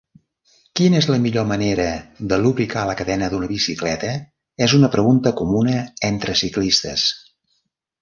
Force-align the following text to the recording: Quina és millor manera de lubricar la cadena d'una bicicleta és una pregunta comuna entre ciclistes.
Quina 0.77 0.97
és 1.01 1.07
millor 1.25 1.45
manera 1.51 1.85
de 2.31 2.39
lubricar 2.45 2.87
la 2.93 2.97
cadena 3.03 3.29
d'una 3.35 3.51
bicicleta 3.53 4.11
és 4.69 4.77
una 4.81 4.93
pregunta 4.99 5.37
comuna 5.45 5.87
entre 6.13 6.41
ciclistes. 6.45 7.11